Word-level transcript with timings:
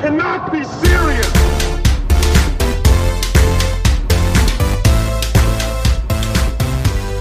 cannot 0.00 0.50
be 0.50 0.64
serious. 0.64 1.32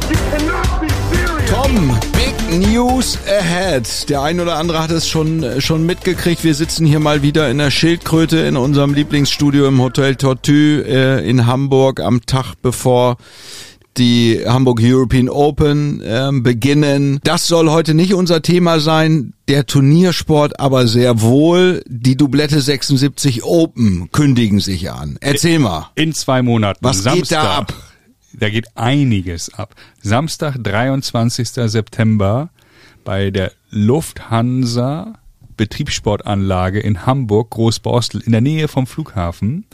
You 0.10 0.18
cannot 0.32 0.82
be 0.82 0.90
serious. 1.14 1.50
Tom, 1.50 2.00
Big 2.14 2.60
News 2.60 3.18
ahead. 3.28 4.10
Der 4.10 4.22
ein 4.22 4.40
oder 4.40 4.56
andere 4.58 4.82
hat 4.82 4.92
es 4.92 5.08
schon, 5.08 5.62
schon 5.62 5.86
mitgekriegt. 5.86 6.44
Wir 6.44 6.56
sitzen 6.56 6.86
hier 6.86 7.00
mal 7.00 7.22
wieder 7.22 7.50
in 7.50 7.58
der 7.58 7.72
Schildkröte 7.72 8.40
in 8.40 8.58
unserem 8.58 8.94
Lieblingsstudio 8.94 9.68
im 9.68 9.82
Hotel 9.82 10.16
Tortue 10.16 10.84
äh, 10.86 11.30
in 11.30 11.46
Hamburg 11.46 12.00
am 12.00 12.26
Tag 12.26 12.56
bevor 12.62 13.18
die 13.98 14.42
Hamburg 14.46 14.80
European 14.82 15.30
Open 15.30 16.02
ähm, 16.06 16.44
beginnen. 16.44 17.20
Das 17.24 17.48
soll 17.48 17.70
heute 17.70 17.94
nicht 17.94 18.14
unser 18.14 18.42
Thema 18.42 18.80
sein, 18.80 19.34
der 19.48 19.66
Turniersport, 19.66 20.60
aber 20.60 20.88
sehr 20.88 21.22
wohl. 21.22 21.84
Die 21.88 22.16
Doublette 22.16 22.62
76 22.62 23.44
Open 23.44 24.10
kündigen 24.12 24.60
sich 24.60 24.92
an. 24.92 25.18
Erzähl 25.22 25.60
mal. 25.60 25.92
In 25.96 26.14
zwei 26.14 26.42
Monaten. 26.42 26.80
Was 26.82 27.04
geht 27.04 27.32
da 27.32 27.58
ab? 27.58 27.74
Da 28.34 28.50
geht 28.50 28.68
einiges 28.76 29.54
ab. 29.54 29.76
Samstag, 30.02 30.58
23. 30.62 31.50
September 31.50 32.50
bei 33.04 33.32
der 33.32 33.52
Lufthansa 33.70 35.20
Betriebssportanlage 35.58 36.80
in 36.80 37.06
Hamburg, 37.06 37.52
Großborstel, 37.52 38.22
in 38.22 38.32
der 38.32 38.42
Nähe 38.42 38.68
vom 38.68 38.88
Flughafen, 38.88 39.66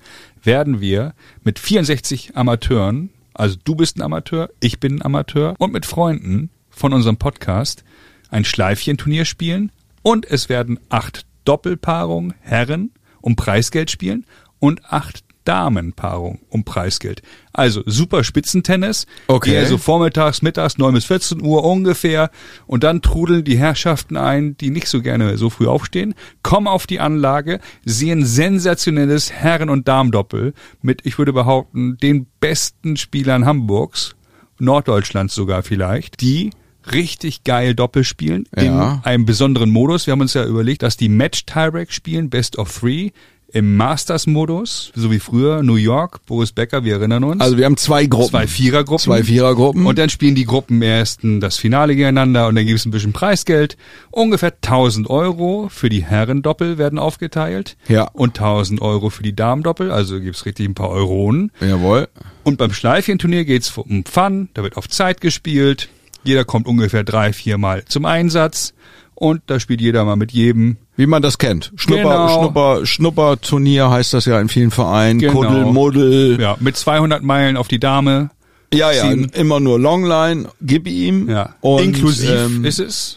werden 0.44 0.82
wir 0.82 1.14
mit 1.44 1.60
64 1.60 2.36
Amateuren, 2.36 3.10
also 3.40 3.56
du 3.64 3.74
bist 3.74 3.98
ein 3.98 4.02
Amateur, 4.02 4.50
ich 4.60 4.82
bin 4.82 4.98
ein 4.98 5.06
Amateur, 5.06 5.56
und 5.60 5.72
mit 5.72 5.86
Freunden 5.86 6.50
von 6.70 6.92
unserem 6.92 7.16
Podcast 7.16 7.86
ein 8.30 8.44
Schleifchenturnier 8.44 9.24
spielen 9.24 9.72
und 10.02 10.26
es 10.26 10.50
werden 10.50 10.78
acht 10.90 11.26
Doppelpaarungen 11.46 12.34
Herren 12.42 12.92
um 13.22 13.38
Preisgeld 13.38 13.90
spielen 13.92 14.26
und 14.60 14.84
acht 14.92 15.24
Damenpaarung 15.50 16.38
um 16.50 16.64
Preisgeld. 16.64 17.24
Also 17.54 17.82
super 17.88 18.24
Spitzentennis. 18.24 19.08
Okay. 19.26 19.54
Eher 19.56 19.66
so 19.66 19.80
vormittags, 19.80 20.44
mittags, 20.44 20.78
9 20.78 20.94
bis 20.94 21.06
14 21.06 21.42
Uhr 21.42 21.64
ungefähr. 21.64 22.30
Und 22.68 22.84
dann 22.84 23.02
trudeln 23.02 23.44
die 23.44 23.58
Herrschaften 23.58 24.16
ein, 24.16 24.56
die 24.58 24.70
nicht 24.70 24.88
so 24.88 25.02
gerne 25.02 25.40
so 25.40 25.50
früh 25.50 25.66
aufstehen, 25.66 26.14
kommen 26.44 26.68
auf 26.68 26.86
die 26.86 27.00
Anlage, 27.00 27.60
sehen 27.84 28.24
sensationelles 28.26 29.32
Herren- 29.32 29.72
und 29.72 29.88
Damendoppel 29.88 30.54
mit, 30.84 31.04
ich 31.08 31.18
würde 31.18 31.34
behaupten, 31.34 31.98
den 31.98 32.28
besten 32.40 32.96
Spielern 32.96 33.46
Hamburgs, 33.48 34.16
Norddeutschlands 34.60 35.34
sogar 35.34 35.64
vielleicht, 35.64 36.22
die 36.22 36.52
richtig 36.92 37.44
geil 37.44 37.74
Doppel 37.74 38.04
spielen 38.04 38.46
Ja. 38.56 38.62
in 38.62 39.04
einem 39.04 39.26
besonderen 39.26 39.72
Modus. 39.72 40.06
Wir 40.06 40.12
haben 40.12 40.22
uns 40.22 40.36
ja 40.36 40.46
überlegt, 40.46 40.84
dass 40.84 40.96
die 40.96 41.10
Match 41.10 41.46
Tiebreak 41.48 41.92
spielen, 41.92 42.30
Best 42.30 42.58
of 42.60 42.72
Three, 42.80 43.10
im 43.54 43.78
Masters-Modus, 43.78 44.92
so 44.96 45.12
wie 45.12 45.20
früher, 45.20 45.64
New 45.64 45.76
York, 45.76 46.26
Boris 46.26 46.52
Becker, 46.52 46.84
wir 46.84 46.96
erinnern 46.96 47.24
uns. 47.24 47.42
Also 47.42 47.58
wir 47.58 47.66
haben 47.66 47.78
zwei 47.78 48.06
Gruppen. 48.06 48.30
Zwei 48.30 48.48
Vierergruppen. 48.48 49.04
Zwei 49.04 49.24
Vierergruppen. 49.24 49.86
Und 49.86 49.98
dann 49.98 50.10
spielen 50.10 50.36
die 50.36 50.46
Gruppen 50.46 50.82
ersten 50.82 51.40
das 51.40 51.58
Finale 51.58 51.96
gegeneinander 51.96 52.48
und 52.48 52.56
dann 52.56 52.66
gibt 52.66 52.80
es 52.80 52.86
ein 52.86 52.92
bisschen 52.92 53.14
Preisgeld. 53.14 53.78
Ungefähr 54.12 54.54
1000 54.54 55.10
Euro 55.10 55.68
für 55.70 55.90
die 55.90 56.04
Herrendoppel 56.04 56.78
werden 56.78 57.00
aufgeteilt. 57.00 57.78
Ja. 57.88 58.04
Und 58.14 58.40
1000 58.40 58.82
Euro 58.82 59.10
für 59.10 59.24
die 59.24 59.36
Damendoppel, 59.36 59.92
also 59.92 60.20
gibt's 60.20 60.46
richtig 60.46 60.68
ein 60.68 60.76
paar 60.76 60.90
Euronen. 60.90 61.52
Jawohl. 61.62 62.08
Und 62.44 62.58
beim 62.58 62.74
Schleifchenturnier 62.74 63.46
geht's 63.46 63.76
um 63.78 64.06
Fun, 64.06 64.50
da 64.54 64.64
wird 64.64 64.78
auf 64.78 64.88
Zeit 64.88 65.22
gespielt. 65.22 65.90
Jeder 66.24 66.46
kommt 66.46 66.68
ungefähr 66.68 67.04
drei, 67.04 67.34
vier 67.34 67.58
Mal 67.58 67.86
zum 67.86 68.06
Einsatz. 68.06 68.74
Und 69.20 69.42
da 69.48 69.60
spielt 69.60 69.82
jeder 69.82 70.06
mal 70.06 70.16
mit 70.16 70.32
jedem. 70.32 70.78
Wie 70.96 71.06
man 71.06 71.22
das 71.22 71.38
kennt. 71.38 71.74
Schnupper, 71.76 72.04
Genau. 72.04 72.40
Schnupper, 72.40 72.86
Schnupperturnier 72.86 73.90
heißt 73.90 74.14
das 74.14 74.24
ja 74.26 74.40
in 74.40 74.48
vielen 74.48 74.72
Vereinen. 74.72 75.20
Genau. 75.20 75.34
Kuddel, 75.34 75.66
Muddel. 75.66 76.42
Ja, 76.42 76.56
mit 76.62 76.78
200 76.78 77.22
Meilen 77.22 77.58
auf 77.58 77.68
die 77.68 77.80
Dame. 77.80 78.30
Ja, 78.74 78.92
ja, 78.92 79.02
Ziehen. 79.10 79.30
immer 79.34 79.60
nur 79.60 79.78
Longline, 79.78 80.48
gib 80.62 80.88
ihm. 80.88 81.30
Ja. 81.30 81.56
Und, 81.60 81.84
Inklusiv 81.84 82.30
ähm, 82.30 82.64
ist 82.66 82.80
es. 82.80 83.16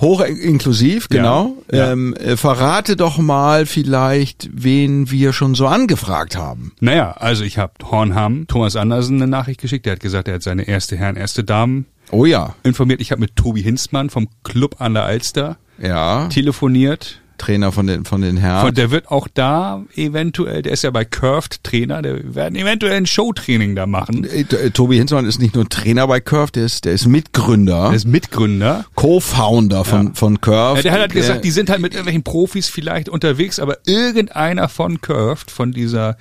Hoch 0.00 0.20
inklusiv, 0.22 1.08
Ja, 1.12 1.16
genau. 1.18 1.56
ja. 1.72 1.92
Ähm, 1.92 2.14
äh, 2.14 2.36
verrate 2.36 2.96
doch 2.96 3.18
mal 3.18 3.66
vielleicht, 3.66 4.48
wen 4.52 5.10
wir 5.10 5.32
schon 5.32 5.54
so 5.54 5.66
angefragt 5.66 6.36
haben. 6.36 6.72
Naja, 6.80 7.10
also 7.12 7.44
ich 7.44 7.58
habe 7.58 7.72
Hornham, 7.90 8.46
Thomas 8.46 8.76
Andersen 8.76 9.16
eine 9.16 9.26
Nachricht 9.30 9.60
geschickt. 9.60 9.84
Der 9.84 9.94
hat 9.94 10.00
gesagt, 10.00 10.28
er 10.28 10.34
hat 10.34 10.42
seine 10.42 10.62
erste 10.68 10.96
Herren, 10.96 11.16
erste 11.16 11.44
Damen 11.44 11.86
Oh 12.10 12.24
ja, 12.24 12.54
informiert. 12.62 13.00
Ich 13.00 13.12
habe 13.12 13.20
mit 13.20 13.36
Tobi 13.36 13.62
Hinzmann 13.62 14.10
vom 14.10 14.28
Club 14.44 14.76
an 14.80 14.94
der 14.94 15.04
Alster 15.04 15.56
ja. 15.80 16.26
telefoniert. 16.28 17.20
Trainer 17.38 17.72
von 17.72 17.86
den 17.86 18.04
von 18.04 18.20
den 18.20 18.36
Herren. 18.36 18.68
Und 18.68 18.76
der 18.76 18.90
wird 18.90 19.10
auch 19.10 19.26
da 19.32 19.82
eventuell, 19.96 20.60
der 20.60 20.72
ist 20.72 20.84
ja 20.84 20.90
bei 20.90 21.06
Curved 21.06 21.64
Trainer, 21.64 22.02
der 22.02 22.34
werden 22.34 22.54
eventuell 22.54 22.92
ein 22.92 23.06
Showtraining 23.06 23.74
da 23.74 23.86
machen. 23.86 24.24
Äh, 24.24 24.40
äh, 24.42 24.70
Tobi 24.72 24.98
Hinzmann 24.98 25.24
ist 25.24 25.40
nicht 25.40 25.54
nur 25.54 25.66
Trainer 25.66 26.06
bei 26.06 26.20
Curve, 26.20 26.52
der 26.52 26.64
ist, 26.66 26.84
der 26.84 26.92
ist 26.92 27.06
Mitgründer, 27.06 27.86
Der 27.88 27.96
ist 27.96 28.06
Mitgründer. 28.06 28.84
Co-Founder 28.94 29.86
von, 29.86 30.08
Ja. 30.08 30.12
von 30.14 30.40
Curve. 30.42 30.76
Ja, 30.80 30.82
der 30.82 30.92
hat 30.92 31.00
halt 31.00 31.14
Der- 31.14 31.20
gesagt, 31.22 31.44
die 31.46 31.50
sind 31.50 31.70
halt 31.70 31.80
mit 31.80 31.94
irgendwelchen 31.94 32.24
Profis 32.24 32.68
vielleicht 32.68 33.08
unterwegs, 33.08 33.58
aber 33.58 33.78
irgendeiner 33.86 34.68
von 34.68 35.00
Curved, 35.00 35.50
von 35.50 35.72
dieser 35.72 36.18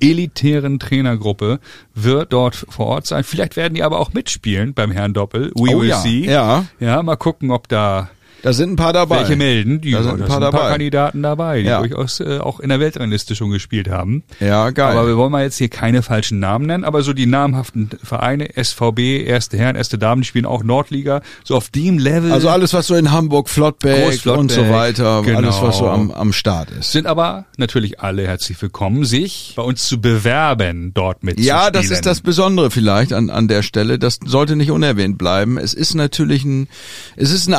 elitären 0.00 0.78
Trainergruppe, 0.78 1.60
wird 1.94 2.32
dort 2.32 2.54
vor 2.68 2.86
Ort 2.86 3.06
sein. 3.06 3.24
Vielleicht 3.24 3.56
werden 3.56 3.74
die 3.74 3.82
aber 3.82 4.00
auch 4.00 4.12
mitspielen 4.12 4.74
beim 4.74 4.90
Herrn 4.90 5.12
Doppel. 5.14 5.52
We 5.54 5.74
Oh 5.76 5.80
will 5.80 5.88
ja, 5.88 5.98
see. 6.00 6.24
ja. 6.24 6.64
Ja, 6.78 7.02
mal 7.02 7.16
gucken, 7.16 7.50
ob 7.50 7.68
da 7.68 8.10
da 8.42 8.52
sind 8.52 8.72
ein 8.72 8.76
paar 8.76 8.92
dabei. 8.92 9.20
welche 9.20 9.36
melden. 9.36 9.80
Die, 9.80 9.90
Da 9.92 10.02
sind 10.02 10.22
ein 10.22 10.28
paar 10.28 10.40
dabei. 10.40 10.70
Kandidaten 10.70 11.22
dabei, 11.22 11.60
die 11.60 11.66
Ja. 11.68 11.78
durchaus 11.80 12.20
äh, 12.20 12.38
auch 12.38 12.60
in 12.60 12.68
der 12.68 12.80
Weltrangliste 12.80 13.34
schon 13.34 13.50
gespielt 13.50 13.88
haben. 13.88 14.22
Ja, 14.40 14.70
geil. 14.70 14.96
Aber 14.96 15.06
wir 15.06 15.16
wollen 15.16 15.32
mal 15.32 15.42
jetzt 15.42 15.58
hier 15.58 15.68
keine 15.68 16.02
falschen 16.02 16.38
Namen 16.40 16.66
nennen, 16.66 16.84
aber 16.84 17.02
so 17.02 17.12
die 17.12 17.26
namhaften 17.26 17.90
Vereine, 18.02 18.48
SVB, 18.56 19.24
Erste 19.24 19.56
Herren, 19.58 19.76
Erste 19.76 19.98
Damen, 19.98 20.22
die 20.22 20.26
spielen 20.28 20.46
auch 20.46 20.62
Nordliga, 20.62 21.20
so 21.44 21.56
auf 21.56 21.68
dem 21.70 21.98
Level. 21.98 22.32
also 22.32 22.48
alles, 22.48 22.72
was 22.72 22.86
so 22.86 22.94
in 22.94 23.10
Hamburg, 23.10 23.48
Flottbeck 23.48 24.26
und 24.26 24.50
so 24.50 24.68
weiter, 24.70 25.22
genau. 25.22 25.38
alles, 25.38 25.60
was 25.62 25.78
so 25.78 25.88
am, 25.88 26.10
am 26.10 26.32
Start 26.32 26.70
ist. 26.70 26.92
sind 26.92 27.06
aber 27.06 27.44
natürlich 27.56 28.00
alle 28.00 28.26
herzlich 28.26 28.60
willkommen, 28.62 29.04
sich 29.04 29.54
bei 29.56 29.62
uns 29.62 29.86
zu 29.88 30.00
bewerben, 30.00 30.92
dort 30.94 31.22
mit 31.24 31.40
Ja, 31.40 31.70
das 31.70 31.90
ist 31.90 32.06
das 32.06 32.20
Besondere 32.20 32.70
vielleicht 32.70 33.12
an, 33.12 33.30
an 33.30 33.48
der 33.48 33.62
Stelle. 33.62 33.98
Das 33.98 34.18
sollte 34.24 34.56
nicht 34.56 34.70
unerwähnt 34.70 35.18
bleiben. 35.18 35.58
Es 35.58 35.74
ist 35.74 35.94
natürlich 35.94 36.44
ein, 36.44 36.68
es 37.16 37.30
ist 37.32 37.48
ein 37.48 37.54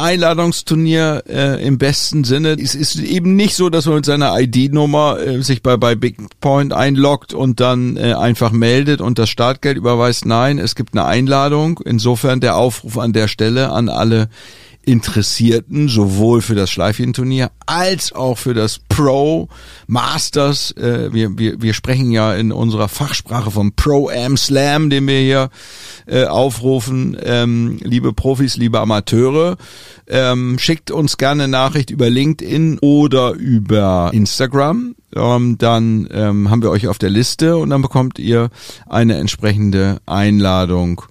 Einladungsturnier 0.71 1.23
äh, 1.27 1.65
im 1.65 1.77
besten 1.77 2.23
Sinne. 2.23 2.57
Es 2.59 2.75
ist 2.75 2.97
eben 2.97 3.35
nicht 3.35 3.55
so, 3.55 3.69
dass 3.69 3.85
man 3.85 3.95
mit 3.95 4.05
seiner 4.05 4.39
ID-Nummer 4.39 5.19
äh, 5.19 5.41
sich 5.41 5.61
bei, 5.61 5.77
bei 5.77 5.95
Big 5.95 6.17
Point 6.39 6.73
einloggt 6.73 7.33
und 7.33 7.59
dann 7.59 7.97
äh, 7.97 8.13
einfach 8.13 8.51
meldet 8.51 9.01
und 9.01 9.19
das 9.19 9.29
Startgeld 9.29 9.77
überweist. 9.77 10.25
Nein, 10.25 10.59
es 10.59 10.75
gibt 10.75 10.93
eine 10.93 11.05
Einladung. 11.05 11.79
Insofern 11.83 12.39
der 12.39 12.57
Aufruf 12.57 12.97
an 12.97 13.13
der 13.13 13.27
Stelle 13.27 13.71
an 13.71 13.89
alle 13.89 14.29
Interessierten, 14.83 15.89
sowohl 15.89 16.41
für 16.41 16.55
das 16.55 16.71
Schleifchenturnier 16.71 17.51
als 17.65 18.13
auch 18.13 18.37
für 18.37 18.53
das 18.53 18.79
Pro 18.89 19.47
Masters. 19.87 20.71
Äh, 20.71 21.13
wir, 21.13 21.37
wir, 21.37 21.61
wir 21.61 21.73
sprechen 21.73 22.11
ja 22.11 22.33
in 22.33 22.51
unserer 22.51 22.87
Fachsprache 22.87 23.51
vom 23.51 23.73
Pro 23.73 24.09
Am 24.09 24.37
Slam, 24.37 24.89
den 24.89 25.07
wir 25.07 25.19
hier 25.19 25.49
äh, 26.07 26.25
aufrufen. 26.25 27.15
Ähm, 27.23 27.77
liebe 27.81 28.11
Profis, 28.11 28.57
liebe 28.57 28.79
Amateure, 28.79 29.57
ähm, 30.07 30.57
schickt 30.57 30.89
uns 30.89 31.17
gerne 31.17 31.47
Nachricht 31.47 31.91
über 31.91 32.09
LinkedIn 32.09 32.79
oder 32.79 33.33
über 33.33 34.09
Instagram. 34.13 34.95
Ähm, 35.15 35.57
dann 35.57 36.07
haben 36.11 36.61
wir 36.61 36.71
euch 36.71 36.87
auf 36.87 36.97
der 36.97 37.09
Liste 37.09 37.57
und 37.57 37.69
dann 37.69 37.81
bekommt 37.81 38.17
ihr 38.17 38.49
eine 38.87 39.17
entsprechende 39.17 39.99
Einladung 40.05 41.03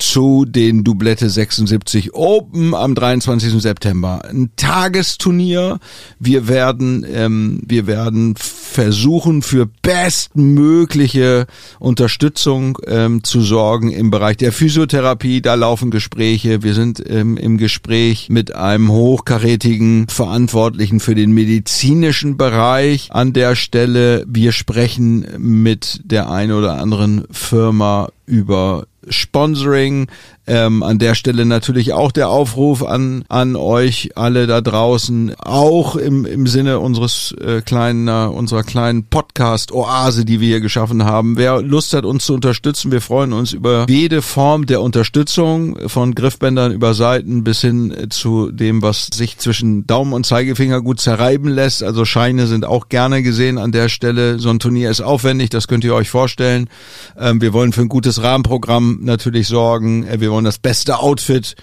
zu 0.00 0.44
den 0.44 0.84
Doublette 0.84 1.28
76 1.28 2.14
Open 2.14 2.74
am 2.74 2.94
23. 2.94 3.60
September. 3.60 4.22
Ein 4.24 4.50
Tagesturnier. 4.56 5.78
Wir 6.18 6.48
werden, 6.48 7.06
ähm, 7.10 7.62
wir 7.66 7.86
werden 7.86 8.34
versuchen, 8.36 9.42
für 9.42 9.66
bestmögliche 9.82 11.46
Unterstützung 11.78 12.78
ähm, 12.86 13.22
zu 13.24 13.40
sorgen 13.42 13.90
im 13.90 14.10
Bereich 14.10 14.36
der 14.38 14.52
Physiotherapie. 14.52 15.42
Da 15.42 15.54
laufen 15.54 15.90
Gespräche. 15.90 16.62
Wir 16.62 16.74
sind 16.74 17.02
ähm, 17.08 17.36
im 17.36 17.58
Gespräch 17.58 18.28
mit 18.30 18.54
einem 18.54 18.90
hochkarätigen 18.90 20.08
Verantwortlichen 20.08 21.00
für 21.00 21.14
den 21.14 21.32
medizinischen 21.32 22.36
Bereich 22.36 23.08
an 23.10 23.32
der 23.32 23.54
Stelle. 23.54 24.24
Wir 24.26 24.52
sprechen 24.52 25.26
mit 25.38 26.00
der 26.04 26.30
einen 26.30 26.52
oder 26.52 26.80
anderen 26.80 27.24
Firma 27.30 28.08
über 28.26 28.86
Sponsoring. 29.06 30.08
Ähm, 30.52 30.82
an 30.82 30.98
der 30.98 31.14
Stelle 31.14 31.46
natürlich 31.46 31.92
auch 31.92 32.10
der 32.10 32.28
Aufruf 32.28 32.82
an, 32.82 33.24
an 33.28 33.54
euch 33.54 34.10
alle 34.16 34.48
da 34.48 34.60
draußen, 34.60 35.36
auch 35.38 35.94
im, 35.94 36.26
im 36.26 36.48
Sinne 36.48 36.80
unseres 36.80 37.32
äh, 37.40 37.60
kleinen, 37.60 38.08
äh, 38.08 38.26
unserer 38.26 38.64
kleinen 38.64 39.04
Podcast-Oase, 39.04 40.24
die 40.24 40.40
wir 40.40 40.48
hier 40.48 40.60
geschaffen 40.60 41.04
haben. 41.04 41.36
Wer 41.36 41.62
Lust 41.62 41.92
hat, 41.92 42.04
uns 42.04 42.26
zu 42.26 42.34
unterstützen, 42.34 42.90
wir 42.90 43.00
freuen 43.00 43.32
uns 43.32 43.52
über 43.52 43.86
jede 43.88 44.22
Form 44.22 44.66
der 44.66 44.82
Unterstützung, 44.82 45.88
von 45.88 46.16
Griffbändern 46.16 46.72
über 46.72 46.94
Seiten 46.94 47.44
bis 47.44 47.60
hin 47.60 48.08
zu 48.10 48.50
dem, 48.50 48.82
was 48.82 49.06
sich 49.06 49.38
zwischen 49.38 49.86
Daumen 49.86 50.12
und 50.12 50.26
Zeigefinger 50.26 50.82
gut 50.82 50.98
zerreiben 50.98 51.48
lässt. 51.48 51.84
Also 51.84 52.04
Scheine 52.04 52.48
sind 52.48 52.64
auch 52.64 52.88
gerne 52.88 53.22
gesehen 53.22 53.56
an 53.56 53.70
der 53.70 53.88
Stelle. 53.88 54.40
So 54.40 54.50
ein 54.50 54.58
Turnier 54.58 54.90
ist 54.90 55.00
aufwendig, 55.00 55.50
das 55.50 55.68
könnt 55.68 55.84
ihr 55.84 55.94
euch 55.94 56.10
vorstellen. 56.10 56.68
Ähm, 57.16 57.40
wir 57.40 57.52
wollen 57.52 57.72
für 57.72 57.82
ein 57.82 57.88
gutes 57.88 58.20
Rahmenprogramm 58.20 58.98
natürlich 59.02 59.46
sorgen. 59.46 60.04
Äh, 60.08 60.20
wir 60.20 60.32
wollen 60.32 60.39
das 60.44 60.58
beste 60.58 60.98
Outfit 60.98 61.56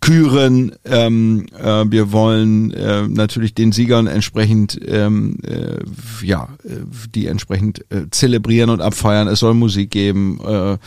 küren. 0.00 0.74
Ähm, 0.84 1.46
äh, 1.58 1.84
wir 1.90 2.12
wollen 2.12 2.72
äh, 2.72 3.08
natürlich 3.08 3.54
den 3.54 3.72
Siegern 3.72 4.06
entsprechend 4.06 4.78
ähm, 4.86 5.38
äh, 5.44 5.78
ja 6.24 6.48
äh, 6.64 6.80
die 7.14 7.26
entsprechend 7.26 7.80
äh, 7.90 8.10
zelebrieren 8.10 8.70
und 8.70 8.80
abfeiern. 8.80 9.28
Es 9.28 9.40
soll 9.40 9.54
Musik 9.54 9.90
geben, 9.90 10.40
äh, 10.44 10.78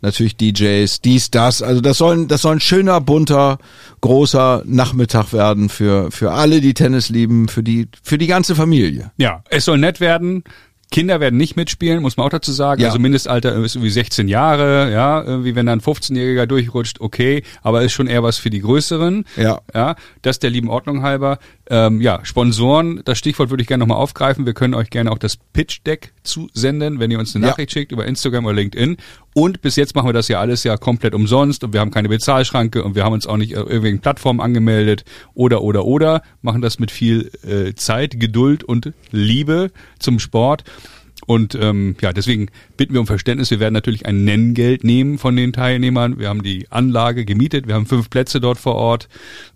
natürlich 0.00 0.36
DJs, 0.36 1.00
dies, 1.00 1.30
das. 1.30 1.62
Also 1.62 1.80
das 1.80 1.98
soll 1.98 2.26
das 2.26 2.42
soll 2.42 2.56
ein 2.56 2.60
schöner, 2.60 3.00
bunter, 3.00 3.58
großer 4.00 4.62
Nachmittag 4.66 5.32
werden 5.32 5.68
für 5.68 6.10
für 6.10 6.32
alle, 6.32 6.60
die 6.60 6.74
Tennis 6.74 7.08
lieben, 7.08 7.48
für 7.48 7.62
die 7.62 7.88
für 8.02 8.18
die 8.18 8.26
ganze 8.26 8.54
Familie. 8.54 9.12
Ja, 9.16 9.42
es 9.50 9.64
soll 9.64 9.78
nett 9.78 10.00
werden. 10.00 10.44
Kinder 10.90 11.20
werden 11.20 11.36
nicht 11.36 11.56
mitspielen, 11.56 12.02
muss 12.02 12.16
man 12.16 12.26
auch 12.26 12.30
dazu 12.30 12.52
sagen. 12.52 12.80
Ja. 12.80 12.88
Also 12.88 12.98
Mindestalter 12.98 13.54
ist 13.56 13.74
irgendwie 13.74 13.90
16 13.90 14.28
Jahre, 14.28 14.92
ja, 14.92 15.22
irgendwie 15.22 15.54
wenn 15.54 15.66
dann 15.66 15.80
ein 15.80 15.82
15-Jähriger 15.82 16.46
durchrutscht, 16.46 17.00
okay, 17.00 17.42
aber 17.62 17.82
ist 17.82 17.92
schon 17.92 18.06
eher 18.06 18.22
was 18.22 18.38
für 18.38 18.50
die 18.50 18.60
Größeren. 18.60 19.24
Ja. 19.36 19.60
Ja, 19.74 19.96
das 20.22 20.38
der 20.38 20.50
lieben 20.50 20.68
Ordnung 20.68 21.02
halber. 21.02 21.38
Ähm, 21.70 22.00
ja, 22.02 22.20
Sponsoren, 22.24 23.00
das 23.04 23.16
Stichwort 23.16 23.48
würde 23.48 23.62
ich 23.62 23.68
gerne 23.68 23.80
nochmal 23.80 23.96
aufgreifen. 23.96 24.44
Wir 24.44 24.52
können 24.52 24.74
euch 24.74 24.90
gerne 24.90 25.10
auch 25.10 25.18
das 25.18 25.36
Pitch-Deck 25.36 26.12
zusenden, 26.22 27.00
wenn 27.00 27.10
ihr 27.10 27.18
uns 27.18 27.34
eine 27.34 27.44
Ja. 27.46 27.50
Nachricht 27.52 27.72
schickt 27.72 27.90
über 27.90 28.04
Instagram 28.04 28.44
oder 28.44 28.54
LinkedIn. 28.54 28.98
Und 29.32 29.62
bis 29.62 29.76
jetzt 29.76 29.94
machen 29.94 30.08
wir 30.08 30.12
das 30.12 30.28
ja 30.28 30.40
alles 30.40 30.62
ja 30.64 30.76
komplett 30.76 31.14
umsonst 31.14 31.64
und 31.64 31.72
wir 31.72 31.80
haben 31.80 31.90
keine 31.90 32.08
Bezahlschranke 32.08 32.84
und 32.84 32.94
wir 32.94 33.04
haben 33.04 33.14
uns 33.14 33.26
auch 33.26 33.38
nicht 33.38 33.56
auf 33.56 33.66
irgendwelchen 33.66 34.00
Plattformen 34.00 34.40
angemeldet 34.40 35.04
oder 35.32 35.62
oder 35.62 35.84
oder 35.86 36.22
machen 36.42 36.60
das 36.60 36.78
mit 36.78 36.90
viel 36.90 37.30
äh, 37.42 37.74
Zeit, 37.74 38.20
Geduld 38.20 38.62
und 38.62 38.92
Liebe 39.10 39.70
zum 39.98 40.18
Sport. 40.18 40.64
Und 41.26 41.54
ähm, 41.54 41.96
ja, 42.00 42.12
deswegen 42.12 42.48
bitten 42.76 42.92
wir 42.92 43.00
um 43.00 43.06
Verständnis. 43.06 43.50
Wir 43.50 43.60
werden 43.60 43.74
natürlich 43.74 44.06
ein 44.06 44.24
Nenngeld 44.24 44.84
nehmen 44.84 45.18
von 45.18 45.36
den 45.36 45.52
Teilnehmern. 45.52 46.18
Wir 46.18 46.28
haben 46.28 46.42
die 46.42 46.66
Anlage 46.70 47.24
gemietet. 47.24 47.66
Wir 47.66 47.74
haben 47.74 47.86
fünf 47.86 48.10
Plätze 48.10 48.40
dort 48.40 48.58
vor 48.58 48.74
Ort. 48.74 49.08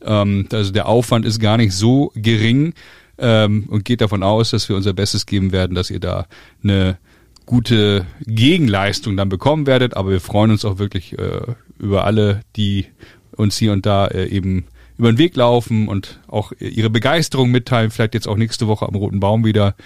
Ähm, 0.03 0.47
also 0.53 0.73
der 0.73 0.89
Aufwand 0.89 1.27
ist 1.27 1.41
gar 1.41 1.57
nicht 1.57 1.75
so 1.75 2.13
gering 2.15 2.75
ähm, 3.19 3.65
und 3.69 3.85
geht 3.85 4.01
davon 4.01 4.23
aus, 4.23 4.51
dass 4.51 4.69
wir 4.69 4.77
unser 4.77 4.93
Bestes 4.93 5.27
geben 5.27 5.53
werden, 5.53 5.75
dass 5.75 5.91
ihr 5.91 6.01
da 6.01 6.27
eine 6.63 6.99
gute 7.45 8.07
Gegenleistung 8.27 9.17
dann 9.17 9.29
bekommen 9.29 9.67
werdet. 9.67 9.97
Aber 9.97 10.11
wir 10.11 10.21
freuen 10.21 10.51
uns 10.51 10.65
auch 10.65 10.79
wirklich 10.79 11.19
äh, 11.19 11.41
über 11.79 12.05
alle, 12.05 12.41
die 12.57 12.87
uns 13.37 13.57
hier 13.57 13.73
und 13.73 13.87
da 13.87 14.07
äh, 14.07 14.29
eben 14.29 14.65
über 14.99 15.13
den 15.13 15.19
Weg 15.19 15.37
laufen 15.37 15.89
und 15.89 16.21
auch 16.27 16.53
ihre 16.59 16.91
Begeisterung 16.91 17.51
mitteilen. 17.51 17.91
Vielleicht 17.91 18.15
jetzt 18.15 18.27
auch 18.27 18.37
nächste 18.37 18.67
Woche 18.67 18.87
am 18.87 18.97
Roten 18.97 19.21
Baum 19.21 19.45
wieder 19.45 19.77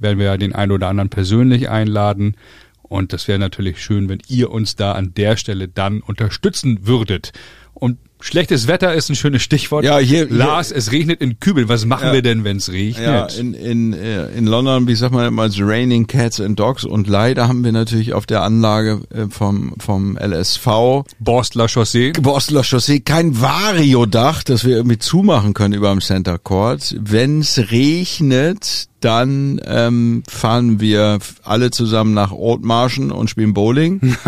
werden 0.00 0.18
wir 0.18 0.36
den 0.38 0.54
einen 0.54 0.72
oder 0.72 0.88
anderen 0.88 1.10
persönlich 1.10 1.68
einladen. 1.68 2.36
Und 2.82 3.12
das 3.12 3.26
wäre 3.28 3.38
natürlich 3.38 3.82
schön, 3.82 4.08
wenn 4.08 4.20
ihr 4.28 4.50
uns 4.50 4.76
da 4.76 4.92
an 4.92 5.12
der 5.14 5.36
Stelle 5.36 5.68
dann 5.68 6.00
unterstützen 6.00 6.86
würdet. 6.86 7.32
Und 7.74 7.98
schlechtes 8.20 8.66
Wetter 8.66 8.94
ist 8.94 9.08
ein 9.10 9.14
schönes 9.16 9.42
Stichwort. 9.42 9.84
Ja, 9.84 9.98
hier- 9.98 10.26
hier- 10.26 10.36
Lars, 10.36 10.72
es 10.72 10.90
regnet 10.92 11.20
in 11.20 11.38
Kübel. 11.38 11.68
Was 11.68 11.84
machen 11.84 12.08
Ja. 12.08 12.12
wir 12.14 12.22
denn, 12.22 12.44
wenn 12.44 12.56
es 12.56 12.70
regnet? 12.72 13.04
Ja, 13.04 13.26
in, 13.26 13.54
in, 13.54 13.92
äh, 13.92 14.28
in 14.36 14.46
London, 14.46 14.86
wie 14.88 14.94
sagt 14.94 15.12
man 15.14 15.26
immer, 15.28 15.46
it's 15.46 15.60
raining 15.60 16.06
cats 16.06 16.40
and 16.40 16.58
dogs 16.58 16.84
und 16.84 17.06
leider 17.08 17.46
haben 17.48 17.62
wir 17.64 17.72
natürlich 17.72 18.12
auf 18.14 18.26
der 18.26 18.42
Anlage 18.42 19.02
äh, 19.14 19.26
vom, 19.28 19.74
vom 19.78 20.16
LSV 20.16 21.04
Borstler 21.20 21.68
Chaussee. 21.68 22.12
Borstler 22.12 22.62
Chaussee 22.64 23.00
kein 23.00 23.40
Variodach, 23.40 24.42
das 24.42 24.64
wir 24.64 24.76
irgendwie 24.76 24.98
zumachen 24.98 25.54
können 25.54 25.74
über 25.74 25.90
dem 25.90 26.00
Center 26.00 26.38
Court. 26.38 26.94
Wenn's 26.98 27.58
regnet, 27.70 28.86
dann 29.00 29.60
ähm, 29.64 30.22
fahren 30.28 30.80
wir 30.80 31.18
alle 31.44 31.70
zusammen 31.70 32.14
nach 32.14 32.32
Oldmarschen 32.32 33.12
und 33.12 33.28
spielen 33.30 33.54
Bowling. 33.54 34.16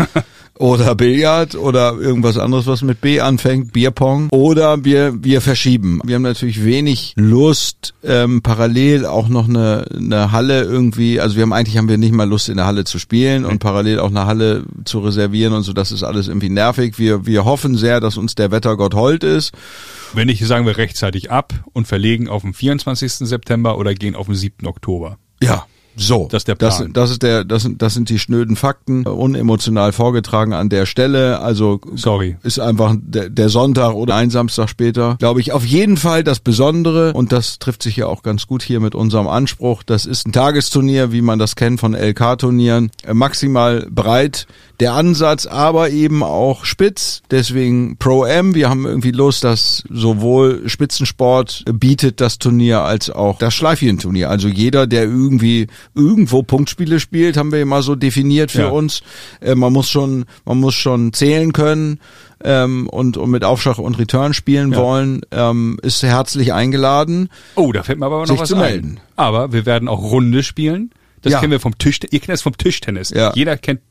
oder 0.59 0.93
Billard 0.93 1.55
oder 1.55 1.93
irgendwas 1.93 2.37
anderes, 2.37 2.67
was 2.67 2.81
mit 2.81 2.99
B 2.99 3.21
anfängt, 3.21 3.71
Bierpong. 3.71 4.27
Oder 4.31 4.83
wir, 4.83 5.23
wir 5.23 5.39
verschieben. 5.39 6.01
Wir 6.03 6.15
haben 6.15 6.21
natürlich 6.21 6.63
wenig 6.63 7.13
Lust, 7.15 7.93
ähm, 8.03 8.41
parallel 8.41 9.05
auch 9.05 9.29
noch 9.29 9.47
eine, 9.47 9.85
eine 9.95 10.33
Halle 10.33 10.63
irgendwie, 10.63 11.21
also 11.21 11.37
wir 11.37 11.43
haben 11.43 11.53
eigentlich 11.53 11.77
haben 11.77 11.87
wir 11.87 11.97
nicht 11.97 12.13
mal 12.13 12.27
Lust 12.27 12.49
in 12.49 12.57
der 12.57 12.65
Halle 12.65 12.83
zu 12.83 12.99
spielen 12.99 13.45
und 13.45 13.59
parallel 13.59 13.99
auch 13.99 14.09
eine 14.09 14.25
Halle 14.25 14.65
zu 14.83 14.99
reservieren 14.99 15.53
und 15.53 15.63
so, 15.63 15.71
das 15.71 15.93
ist 15.93 16.03
alles 16.03 16.27
irgendwie 16.27 16.49
nervig. 16.49 16.99
Wir, 16.99 17.25
wir 17.25 17.45
hoffen 17.45 17.77
sehr, 17.77 18.01
dass 18.01 18.17
uns 18.17 18.35
der 18.35 18.51
Wettergott 18.51 18.93
hold 18.93 19.23
ist. 19.23 19.53
Wenn 20.13 20.27
nicht, 20.27 20.45
sagen 20.45 20.65
wir 20.65 20.75
rechtzeitig 20.75 21.31
ab 21.31 21.53
und 21.71 21.87
verlegen 21.87 22.27
auf 22.27 22.41
den 22.41 22.53
24. 22.53 23.13
September 23.13 23.77
oder 23.77 23.93
gehen 23.93 24.15
auf 24.15 24.25
den 24.25 24.35
7. 24.35 24.67
Oktober. 24.67 25.17
Ja. 25.41 25.65
So, 25.95 26.27
Das 26.31 26.41
ist 26.41 26.47
der 26.47 26.55
Das, 26.55 26.77
Plan. 26.77 26.93
das 26.93 27.11
ist 27.11 27.23
der, 27.23 27.43
das 27.43 27.63
sind, 27.63 27.81
das 27.81 27.93
sind 27.93 28.09
die 28.09 28.19
schnöden 28.19 28.55
Fakten, 28.55 29.05
unemotional 29.05 29.91
vorgetragen 29.91 30.53
an 30.53 30.69
der 30.69 30.85
Stelle. 30.85 31.39
Also 31.41 31.81
Sorry. 31.95 32.37
ist 32.43 32.59
einfach 32.59 32.95
der, 32.99 33.29
der 33.29 33.49
Sonntag 33.49 33.93
oder 33.93 34.15
ein 34.15 34.29
Samstag 34.29 34.69
später, 34.69 35.15
glaube 35.19 35.41
ich, 35.41 35.51
auf 35.51 35.65
jeden 35.65 35.97
Fall 35.97 36.23
das 36.23 36.39
Besondere 36.39 37.13
und 37.13 37.31
das 37.31 37.59
trifft 37.59 37.83
sich 37.83 37.97
ja 37.97 38.07
auch 38.07 38.23
ganz 38.23 38.47
gut 38.47 38.63
hier 38.63 38.79
mit 38.79 38.95
unserem 38.95 39.27
Anspruch. 39.27 39.83
Das 39.83 40.05
ist 40.05 40.25
ein 40.27 40.31
Tagesturnier, 40.31 41.11
wie 41.11 41.21
man 41.21 41.37
das 41.39 41.55
kennt 41.55 41.79
von 41.79 41.93
LK-Turnieren, 41.93 42.91
äh, 43.05 43.13
maximal 43.13 43.87
breit 43.89 44.47
der 44.79 44.93
Ansatz, 44.93 45.45
aber 45.45 45.89
eben 45.89 46.23
auch 46.23 46.63
spitz. 46.65 47.21
Deswegen 47.31 47.97
Pro 47.97 48.23
M. 48.23 48.55
Wir 48.55 48.69
haben 48.69 48.85
irgendwie 48.85 49.11
Lust, 49.11 49.43
dass 49.43 49.83
sowohl 49.89 50.63
Spitzensport 50.69 51.65
bietet 51.73 52.21
das 52.21 52.39
Turnier 52.39 52.81
als 52.81 53.09
auch 53.09 53.37
das 53.39 53.53
Schleifchen-Turnier. 53.55 54.29
Also 54.29 54.47
jeder, 54.47 54.87
der 54.87 55.03
irgendwie 55.03 55.67
irgendwo 55.95 56.43
Punktspiele 56.43 56.99
spielt, 56.99 57.35
haben 57.37 57.51
wir 57.51 57.61
immer 57.61 57.81
so 57.81 57.95
definiert 57.95 58.51
für 58.51 58.61
Ja. 58.61 58.69
uns. 58.69 59.01
Äh, 59.41 59.55
man 59.55 59.73
muss 59.73 59.89
schon, 59.89 60.25
man 60.45 60.59
muss 60.59 60.75
schon 60.75 61.11
zählen 61.13 61.51
können 61.51 61.99
ähm, 62.43 62.87
und, 62.87 63.17
und 63.17 63.29
mit 63.31 63.43
Aufschlag 63.43 63.79
und 63.79 63.99
Return 63.99 64.33
spielen 64.33 64.71
Ja. 64.71 64.77
wollen, 64.79 65.21
ähm, 65.31 65.77
ist 65.81 66.03
herzlich 66.03 66.53
eingeladen. 66.53 67.29
Oh, 67.55 67.71
da 67.73 67.83
fällt 67.83 67.99
mir 67.99 68.05
aber 68.05 68.19
noch 68.21 68.27
Sich 68.27 68.39
was 68.39 68.49
zu 68.49 68.55
ein. 68.55 68.61
melden. 68.61 68.99
Aber 69.17 69.51
wir 69.51 69.65
werden 69.65 69.87
auch 69.89 70.01
Runde 70.01 70.41
spielen. 70.43 70.91
Das 71.21 71.33
Ja. 71.33 71.39
kennen 71.41 71.51
wir 71.51 71.59
vom 71.59 71.77
Tisch. 71.77 71.99
Ihr 72.09 72.19
kennt 72.21 72.29
es 72.35 72.41
vom 72.41 72.55
Tischtennis. 72.57 73.09
Ja. 73.09 73.33
Jeder 73.35 73.57
kennt 73.57 73.81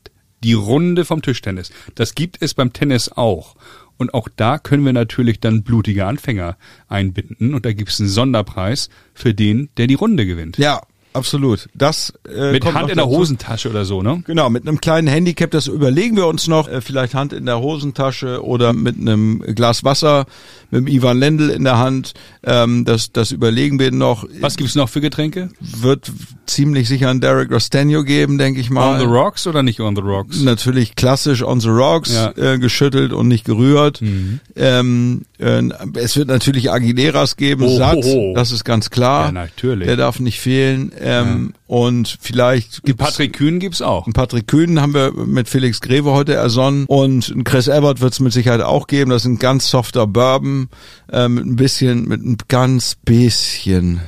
die 0.43 0.53
Runde 0.53 1.05
vom 1.05 1.21
Tischtennis. 1.21 1.71
Das 1.95 2.15
gibt 2.15 2.37
es 2.41 2.53
beim 2.53 2.73
Tennis 2.73 3.11
auch. 3.11 3.55
Und 3.97 4.13
auch 4.13 4.29
da 4.33 4.57
können 4.57 4.85
wir 4.85 4.93
natürlich 4.93 5.41
dann 5.41 5.63
blutige 5.63 6.05
Anfänger 6.05 6.57
einbinden. 6.87 7.53
Und 7.53 7.65
da 7.65 7.73
gibt 7.73 7.89
es 7.89 7.99
einen 7.99 8.07
Sonderpreis 8.07 8.89
für 9.13 9.33
den, 9.33 9.69
der 9.75 9.87
die 9.87 9.95
Runde 9.95 10.25
gewinnt. 10.25 10.57
Ja, 10.57 10.81
absolut. 11.13 11.67
Das 11.73 12.13
äh, 12.27 12.51
Mit 12.51 12.65
Hand 12.65 12.89
in 12.89 12.95
der. 12.97 13.07
Hosentasche 13.07 13.69
oder 13.69 13.85
so, 13.85 14.01
ne? 14.01 14.23
Genau, 14.27 14.49
mit 14.49 14.67
einem 14.67 14.79
kleinen 14.81 15.07
Handicap, 15.07 15.51
das 15.51 15.67
überlegen 15.67 16.15
wir 16.15 16.27
uns 16.27 16.47
noch. 16.47 16.67
Äh, 16.67 16.81
vielleicht 16.81 17.15
Hand 17.15 17.33
in 17.33 17.45
der 17.45 17.59
Hosentasche 17.59 18.43
oder 18.43 18.73
mit 18.73 18.97
einem 18.97 19.39
Glas 19.55 19.83
Wasser, 19.83 20.25
mit 20.71 20.81
dem 20.81 20.87
Ivan 20.87 21.17
Lendl 21.19 21.49
in 21.49 21.63
der 21.63 21.77
Hand. 21.77 22.13
Ähm, 22.43 22.85
das, 22.85 23.11
das 23.11 23.31
überlegen 23.31 23.79
wir 23.79 23.91
noch. 23.91 24.25
Was 24.41 24.57
gibt's 24.57 24.75
noch 24.75 24.89
für 24.89 25.01
Getränke? 25.01 25.49
Wird 25.59 26.11
ziemlich 26.45 26.87
sicher 26.87 27.09
einen 27.09 27.21
Derek 27.21 27.51
Rostanio 27.51 28.03
geben, 28.03 28.37
denke 28.37 28.59
ich 28.59 28.69
mal. 28.69 28.93
On 28.93 28.99
the 28.99 29.05
Rocks 29.05 29.47
oder 29.47 29.63
nicht 29.63 29.79
on 29.79 29.95
the 29.95 30.01
Rocks? 30.01 30.41
Natürlich 30.41 30.95
klassisch 30.95 31.43
on 31.43 31.59
the 31.59 31.69
rocks, 31.69 32.13
Ja. 32.13 32.33
Mhm. 32.35 32.43
äh, 32.43 32.57
geschüttelt 32.59 33.13
und 33.13 33.27
nicht 33.27 33.45
gerührt. 33.45 34.01
Ähm, 34.01 34.41
äh, 34.55 35.28
es 35.39 36.17
wird 36.17 36.27
natürlich 36.27 36.69
Aguileras 36.69 37.37
geben, 37.37 37.63
Oh, 37.63 37.77
satt, 37.77 37.99
oh, 38.03 38.31
oh. 38.31 38.33
das 38.35 38.51
ist 38.51 38.65
ganz 38.65 38.89
klar. 38.89 39.27
Ja, 39.27 39.31
natürlich. 39.31 39.87
Der 39.87 39.95
darf 39.95 40.19
nicht 40.19 40.39
fehlen. 40.41 40.91
Ähm, 40.99 41.53
Und 41.65 42.17
vielleicht 42.19 42.83
gibt's 42.83 43.01
Patrick 43.03 43.33
Kühn 43.37 43.59
gibt's 43.59 43.81
auch. 43.81 44.05
einen 44.05 44.13
Patrick 44.13 44.47
Kühn 44.47 44.81
haben 44.81 44.93
wir 44.93 45.13
mit 45.13 45.47
Felix 45.47 45.79
Greve 45.79 46.11
heute 46.11 46.33
ersonnen 46.33 46.85
und 46.87 47.31
einen 47.31 47.45
Chris 47.45 47.67
Evert 47.69 48.01
wird 48.01 48.11
es 48.13 48.19
mit 48.19 48.33
Sicherheit 48.33 48.61
auch 48.61 48.87
geben. 48.87 49.11
Das 49.11 49.21
ist 49.23 49.27
ein 49.27 49.39
ganz 49.39 49.69
softer 49.69 50.07
Bourbon 50.07 50.67
äh, 51.11 51.29
mit 51.29 51.45
ein 51.45 51.55
bisschen, 51.55 52.05
mit 52.07 52.21
ein 52.21 52.37
ganz 52.49 52.95
bisschen 53.05 54.01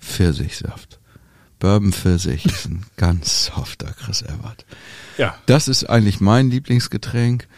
Pfirsichsaft. 0.00 0.98
Bourbon 1.58 1.92
Pfirsich 1.92 2.46
ist 2.46 2.66
ein 2.66 2.84
ganz 2.96 3.46
softer 3.46 3.92
Chris 3.98 4.22
Evert. 4.22 4.64
Ja. 5.16 5.34
Das 5.46 5.66
ist 5.66 5.90
eigentlich 5.90 6.20
mein 6.20 6.50
Lieblingsgetränk. 6.50 7.48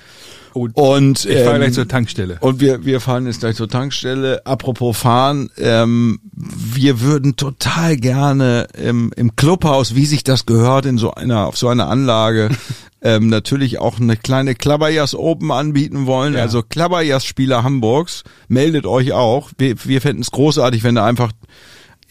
Und 0.53 0.77
Und 0.77 1.25
ich 1.25 1.39
fahre 1.39 1.57
ähm, 1.57 1.61
gleich 1.63 1.73
zur 1.75 1.89
Tankstelle. 1.89 2.39
und 2.41 2.61
wir, 2.61 2.85
wir 2.85 3.01
fahren 3.01 3.27
jetzt 3.27 3.41
gleich 3.41 3.57
zur 3.57 3.69
Tankstelle. 3.69 4.45
Apropos 4.47 4.97
fahren, 4.97 5.51
ähm, 5.59 6.21
wir 6.33 7.01
würden 7.01 7.37
total 7.37 7.97
gerne 7.97 8.67
im, 8.77 9.13
im 9.17 9.37
Clubhaus, 9.37 9.95
wie 9.95 10.07
sich 10.07 10.25
das 10.25 10.47
gehört, 10.47 10.87
in 10.87 10.99
so 10.99 11.13
einer, 11.13 11.47
auf 11.47 11.57
so 11.57 11.69
einer 11.69 11.89
Anlage, 11.89 12.51
ähm, 13.03 13.29
natürlich 13.29 13.79
auch 13.79 14.01
eine 14.01 14.17
kleine 14.17 14.55
Klabberjas 14.55 15.15
Open 15.15 15.51
anbieten 15.51 16.07
wollen. 16.07 16.35
Ja. 16.35 16.41
Also 16.41 16.63
Klabberjas 16.63 17.25
Spieler 17.25 17.63
Hamburgs, 17.63 18.25
meldet 18.49 18.87
euch 18.87 19.13
auch. 19.13 19.51
Wir, 19.59 19.77
wir 19.85 20.01
fänden 20.01 20.23
es 20.23 20.31
großartig, 20.31 20.83
wenn 20.83 20.97
da 20.97 21.07
einfach 21.07 21.33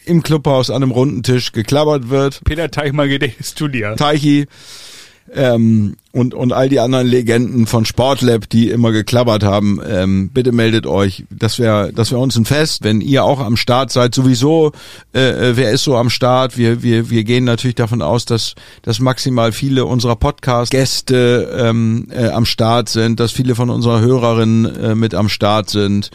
im 0.04 0.22
Clubhaus 0.22 0.70
an 0.70 0.82
einem 0.82 0.92
runden 0.92 1.22
Tisch 1.22 1.52
geklabbert 1.52 2.08
wird. 2.08 2.40
Peter 2.44 2.70
Teichmann 2.70 3.08
Gedächtnisturnier. 3.08 3.96
Teichi 3.96 4.46
ähm, 5.32 5.96
und, 6.12 6.34
und 6.34 6.52
all 6.52 6.68
die 6.68 6.80
anderen 6.80 7.06
Legenden 7.06 7.66
von 7.66 7.84
Sportlab, 7.84 8.48
die 8.48 8.68
immer 8.68 8.90
geklappert 8.90 9.44
haben, 9.44 9.80
ähm, 9.88 10.30
bitte 10.30 10.50
meldet 10.50 10.86
euch. 10.86 11.24
Das 11.30 11.60
wäre 11.60 11.92
das 11.92 12.10
wär 12.10 12.18
uns 12.18 12.36
ein 12.36 12.44
Fest, 12.44 12.82
wenn 12.82 13.00
ihr 13.00 13.22
auch 13.22 13.38
am 13.38 13.56
Start 13.56 13.92
seid. 13.92 14.14
Sowieso, 14.14 14.72
äh, 15.14 15.50
äh, 15.50 15.56
wer 15.56 15.70
ist 15.70 15.84
so 15.84 15.96
am 15.96 16.10
Start? 16.10 16.58
Wir, 16.58 16.82
wir, 16.82 17.10
wir 17.10 17.22
gehen 17.22 17.44
natürlich 17.44 17.76
davon 17.76 18.02
aus, 18.02 18.24
dass, 18.24 18.54
dass 18.82 18.98
maximal 18.98 19.52
viele 19.52 19.84
unserer 19.84 20.16
Podcast-Gäste 20.16 21.48
ähm, 21.56 22.08
äh, 22.10 22.28
am 22.28 22.44
Start 22.44 22.88
sind, 22.88 23.20
dass 23.20 23.30
viele 23.30 23.54
von 23.54 23.70
unserer 23.70 24.00
Hörerinnen 24.00 24.76
äh, 24.76 24.94
mit 24.96 25.14
am 25.14 25.28
Start 25.28 25.70
sind. 25.70 26.10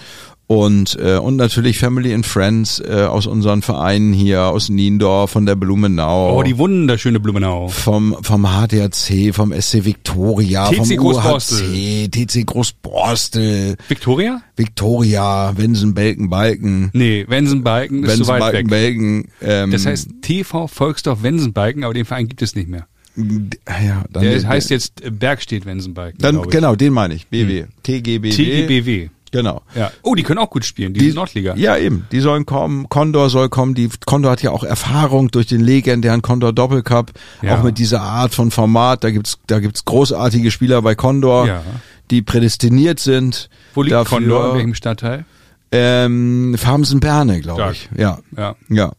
Und, 0.48 0.96
äh, 1.02 1.18
und 1.18 1.38
natürlich 1.38 1.80
Family 1.80 2.14
and 2.14 2.24
Friends 2.24 2.80
äh, 2.80 3.08
aus 3.10 3.26
unseren 3.26 3.64
Vereinen 3.64 4.14
hier, 4.14 4.44
aus 4.44 4.70
Niendorf, 4.70 5.32
von 5.32 5.48
der 5.48 5.56
Blumenau 5.56 6.38
Oh, 6.38 6.44
die 6.44 6.56
wunderschöne 6.60 7.20
Blumenau. 7.20 7.68
vom, 7.68 8.16
vom 8.22 8.46
HDRC, 8.46 9.34
vom 9.34 9.52
SC 9.60 9.86
Victoria, 9.86 10.70
TC 10.70 10.98
vom. 10.98 11.06
UHC, 11.08 12.10
TC 12.12 12.46
Großborstel, 12.46 13.76
Victoria? 13.88 14.42
Victoria, 14.56 15.52
Wensen, 15.58 15.94
Belken, 15.96 16.30
Balken, 16.30 16.90
Nee, 16.94 17.26
Wensenbalken 17.28 18.04
ist 18.04 18.10
Wensen, 18.12 18.24
zu 18.26 18.30
weit 18.32 18.40
Balken, 18.40 18.58
weg. 18.58 18.68
Belken. 18.70 19.28
Ähm, 19.42 19.72
Das 19.72 19.86
heißt 19.88 20.10
TV 20.22 20.68
Volksdorf 20.68 21.24
Wensenbalken, 21.24 21.84
aber 21.84 21.94
den 21.96 22.06
Verein 22.06 22.28
gibt 22.28 22.42
es 22.44 22.56
nicht 22.56 22.70
mehr. 22.70 22.86
ja, 23.18 24.04
dann, 24.12 24.24
Der 24.24 24.48
heißt 24.48 24.70
jetzt 24.70 25.02
Bergstedt 25.20 25.66
Wensenbalken. 25.66 26.20
dann 26.22 26.42
genau, 26.50 26.76
den 26.76 26.94
meine 26.94 27.16
ich, 27.16 27.26
BW, 27.28 27.66
TGBW. 27.84 28.30
TGBW. 28.30 29.10
Genau. 29.32 29.62
Ja. 29.76 29.92
Oh, 30.02 30.16
die 30.16 30.24
können 30.24 30.40
auch 30.40 30.50
gut 30.50 30.64
spielen, 30.66 30.94
die, 30.94 31.02
sind 31.08 31.16
Nordliga. 31.16 31.56
Ja, 31.58 31.78
eben. 31.78 32.08
Die 32.12 32.20
sollen 32.22 32.46
kommen. 32.46 32.88
Condor 32.90 33.30
soll 33.30 33.50
kommen. 33.50 33.74
Die 33.74 33.90
Condor 34.06 34.32
hat 34.32 34.42
ja 34.42 34.52
auch 34.52 34.64
Erfahrung 34.64 35.30
durch 35.30 35.48
den 35.48 35.62
legendären 35.62 36.22
Condor 36.22 36.54
Doppelcup. 36.54 37.12
Ja. 37.42 37.58
Auch 37.58 37.64
mit 37.64 37.78
dieser 37.78 38.02
Art 38.02 38.34
von 38.34 38.52
Format. 38.52 39.04
Da 39.04 39.12
gibt's, 39.12 39.38
da 39.48 39.60
gibt's 39.60 39.84
großartige 39.86 40.52
Spieler 40.52 40.82
bei 40.82 40.96
Condor, 40.96 41.48
Ja. 41.48 41.64
die 42.12 42.22
prädestiniert 42.22 43.00
sind. 43.00 43.50
Wo 43.74 43.82
liegt 43.82 43.94
dafür. 43.94 44.20
Condor? 44.20 44.50
In 44.52 44.56
welchem 44.56 44.76
Stadtteil? 44.76 45.26
Ähm, 45.72 46.56
Farmsen-Berne, 46.58 47.42
glaube 47.42 47.72
ich. 47.74 47.90
Ja. 47.98 48.20
Ja. 48.38 48.56
Ja. 48.70 48.92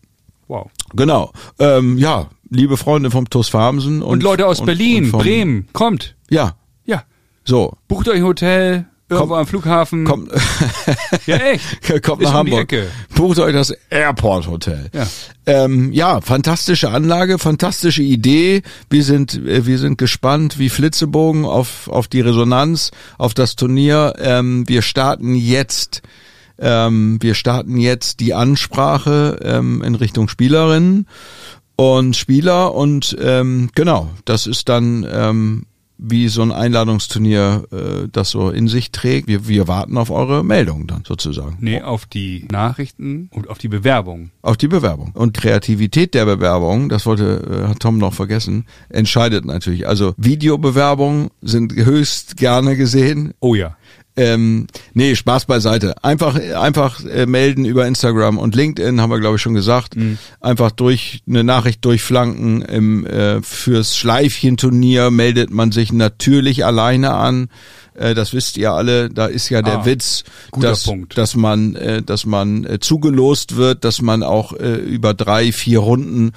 Wow. 0.49 0.71
Genau. 0.95 1.33
Ähm, 1.59 1.97
ja, 1.99 2.29
liebe 2.51 2.77
Freunde 2.77 3.11
vom 3.11 3.31
TuS 3.31 3.49
Farmsen. 3.49 4.03
Und, 4.03 4.09
Und 4.15 4.23
Leute 4.23 4.47
aus 4.47 4.61
und- 4.61 4.67
Berlin, 4.67 5.05
und 5.05 5.11
vom- 5.11 5.21
Bremen, 5.21 5.69
kommt. 5.73 6.15
Ja, 6.29 6.57
Ja. 6.85 7.05
so. 7.45 7.77
Bucht 7.89 8.09
euch 8.09 8.17
ein 8.19 8.25
Hotel, 8.25 8.87
irgendwo 9.09 9.29
Komm. 9.29 9.39
am 9.39 9.47
Flughafen. 9.47 10.05
Kommt, 10.05 10.31
Ja, 11.27 11.37
echt. 11.37 12.03
kommt 12.03 12.23
nach 12.23 12.31
um 12.31 12.37
Hamburg. 12.37 12.73
Ecke. 12.73 12.89
Bucht 13.15 13.39
euch 13.39 13.53
das 13.53 13.73
Airport 13.91 14.49
Hotel. 14.49 14.91
Ja. 14.93 15.07
Ähm, 15.47 15.93
ja, 15.93 16.21
fantastische 16.21 16.91
Anlage, 16.91 17.39
fantastische 17.39 18.03
Idee. 18.03 18.63
Wir 18.91 19.05
sind, 19.05 19.35
äh, 19.35 19.67
wir 19.67 19.79
sind 19.79 19.99
gespannt 19.99 20.59
wie 20.59 20.69
Flitzebogen 20.69 21.45
auf, 21.45 21.89
auf 21.89 22.09
die 22.09 22.21
Resonanz, 22.21 22.91
auf 23.19 23.35
das 23.35 23.55
Turnier. 23.55 24.15
Ähm, 24.19 24.69
wir 24.69 24.83
starten 24.83 25.35
jetzt, 25.35 26.03
ähm, 26.59 27.19
wir 27.21 27.35
starten 27.35 27.77
jetzt 27.77 28.19
die 28.21 28.35
Ansprache 28.35 29.39
ähm, 29.43 29.83
in 29.83 29.95
Richtung 29.95 30.29
Spielerinnen 30.29 31.07
und 31.77 32.17
Spieler 32.17 32.75
und 32.75 33.17
ähm, 33.21 33.71
genau, 33.75 34.11
das 34.25 34.47
ist 34.47 34.69
dann 34.69 35.07
ähm, 35.09 35.67
wie 35.99 36.29
so 36.29 36.43
ein 36.43 36.53
Einladungsturnier 36.53 37.65
äh, 37.73 38.09
das 38.11 38.31
so 38.31 38.51
in 38.51 38.69
sich 38.69 38.91
trägt. 38.91 39.29
Wir, 39.29 39.49
wir 39.49 39.69
warten 39.69 39.97
auf 39.97 40.11
eure 40.11 40.45
Meldung 40.45 40.87
dann 40.87 41.05
sozusagen. 41.07 41.57
Nee, 41.61 41.83
auf 41.83 42.07
die 42.07 42.47
Nachrichten 42.51 43.31
und 43.33 43.49
auf 43.49 43.59
die 43.59 43.69
Bewerbung. 43.69 44.31
Auf 44.43 44.57
die 44.57 44.69
Bewerbung. 44.69 45.13
Und 45.15 45.35
Kreativität 45.35 46.15
der 46.15 46.27
Bewerbung, 46.27 46.89
das 46.89 47.07
wollte, 47.07 47.65
äh, 47.65 47.69
hat 47.69 47.81
Tom 47.81 47.99
noch 47.99 48.15
vergessen, 48.15 48.67
entscheidet 48.89 49.45
natürlich. 49.45 49.89
Also 49.89 50.15
Videobewerbungen 50.17 51.31
sind 51.41 51.75
höchst 51.75 52.37
gerne 52.37 52.77
gesehen. 52.77 53.35
Oh 53.41 53.55
ja. 53.55 53.77
Ähm, 54.17 54.67
nee, 54.95 55.15
Spaß 55.15 55.45
beiseite. 55.45 56.03
Einfach, 56.03 56.37
einfach 56.37 57.05
äh, 57.05 57.27
melden 57.27 57.65
über 57.67 57.87
Instagram 57.87 58.39
und 58.39 58.55
LinkedIn, 58.55 59.01
haben 59.01 59.11
wir 59.11 59.21
glaube 59.21 59.37
ich 59.37 59.43
schon 59.43 59.55
gesagt. 59.55 59.95
Einfach 60.41 60.71
durch 60.71 61.23
eine 61.29 61.45
Nachricht 61.45 61.85
durchflanken. 61.85 62.63
Im, 62.63 63.05
äh, 63.07 63.43
fürs 63.43 63.97
Schleifchenturnier 63.97 65.11
meldet 65.11 65.51
man 65.51 65.71
sich 65.73 65.93
natürlich 65.93 66.65
alleine 66.65 67.13
an. 67.15 67.49
Äh, 67.95 68.15
das 68.15 68.33
wisst 68.33 68.57
ihr 68.57 68.73
alle. 68.73 69.11
Da 69.11 69.27
ist 69.27 69.49
ja 69.51 69.61
der 69.63 69.81
Ah, 69.81 69.85
Witz, 69.87 70.25
dass, 70.59 70.85
Punkt. 70.85 71.17
dass 71.19 71.37
man, 71.37 71.75
äh, 71.77 72.03
dass 72.03 72.25
man 72.27 72.65
äh, 72.65 72.79
zugelost 72.81 73.57
wird, 73.57 73.85
dass 73.85 74.01
man 74.01 74.23
auch 74.23 74.53
äh, 74.55 74.77
über 74.77 75.13
drei, 75.15 75.53
vier 75.53 75.81
Runden 75.81 76.33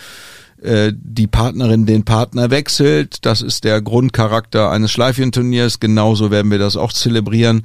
äh, 0.61 0.91
die 0.95 1.27
Partnerin 1.27 1.85
den 1.85 2.03
Partner 2.03 2.49
wechselt. 2.51 3.25
Das 3.25 3.41
ist 3.41 3.63
der 3.63 3.81
Grundcharakter 3.81 4.69
eines 4.71 4.91
Schleifchenturniers. 4.91 5.79
Genauso 5.79 6.31
werden 6.31 6.51
wir 6.51 6.59
das 6.59 6.75
auch 6.75 6.93
zelebrieren. 6.93 7.63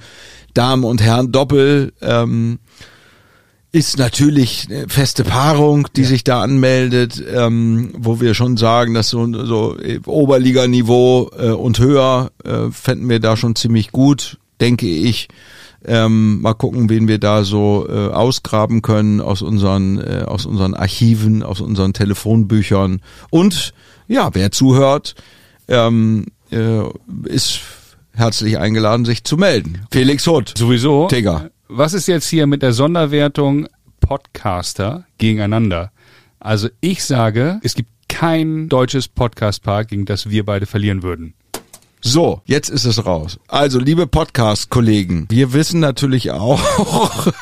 Damen 0.55 0.85
und 0.85 1.03
Herren 1.03 1.33
Doppel 1.33 1.93
ähm, 2.01 2.59
ist 3.73 3.99
natürlich 3.99 4.69
eine 4.71 4.89
feste 4.89 5.25
Paarung, 5.25 5.89
die 5.97 6.05
sich 6.05 6.23
da 6.23 6.41
anmeldet, 6.43 7.21
ähm, 7.35 7.93
wo 7.99 8.21
wir 8.21 8.35
schon 8.35 8.57
sagen, 8.57 8.95
dass 8.95 9.09
so, 9.09 9.27
so 9.45 9.77
Oberliganiveau 10.07 11.33
äh, 11.37 11.49
und 11.49 11.81
höher 11.81 12.31
äh, 12.45 12.71
fänden 12.71 13.09
wir 13.09 13.19
da 13.19 13.37
schon 13.37 13.57
ziemlich 13.57 13.91
gut, 13.91 14.39
denke 14.61 14.87
ich. 14.87 15.29
Ähm, 15.87 16.41
mal 16.41 16.55
gucken, 16.55 16.89
wen 16.89 17.09
wir 17.09 17.19
da 17.19 17.45
so 17.45 17.87
äh, 17.89 18.09
ausgraben 18.09 18.81
können 18.81 19.21
aus 19.21 19.43
unseren 19.43 19.99
äh, 19.99 20.25
aus 20.27 20.47
unseren 20.47 20.75
Archiven, 20.75 21.43
aus 21.43 21.61
unseren 21.61 21.93
Telefonbüchern 21.93 23.03
und 23.31 23.75
ja, 24.07 24.31
wer 24.35 24.51
zuhört, 24.51 25.15
ähm, 25.69 26.27
äh, 26.51 26.83
ist 27.25 27.61
herzlich 28.13 28.59
eingeladen, 28.59 29.05
sich 29.05 29.25
zu 29.25 29.37
melden. 29.37 29.87
Felix 29.91 30.27
Hutt, 30.27 30.55
Sowieso. 30.57 31.09
Digga. 31.09 31.51
Was 31.69 31.95
ist 31.95 32.07
jetzt 32.07 32.29
hier 32.29 32.47
mit 32.47 32.63
der 32.63 32.73
Sonderwertung 32.73 33.67
Podcaster 34.01 35.07
gegeneinander? 35.19 35.91
Also 36.39 36.69
ich 36.81 37.03
sage, 37.05 37.59
es 37.63 37.75
gibt 37.75 37.91
kein 38.09 38.69
deutsches 38.69 39.09
Podcast-Paar, 39.09 39.85
gegen 39.85 40.05
das 40.05 40.29
wir 40.31 40.45
beide 40.45 40.67
verlieren 40.67 41.03
würden. 41.03 41.35
So, 42.07 42.43
jetzt 42.45 42.69
ist 42.69 42.85
es 42.85 43.07
raus. 43.07 43.39
Also, 43.49 43.79
liebe 43.79 44.07
Podcast-Kollegen, 44.07 45.25
wir 45.31 45.55
wissen 45.55 45.81
natürlich 45.81 46.33
auch, 46.33 46.61